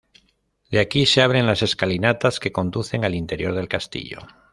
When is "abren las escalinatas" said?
1.21-2.39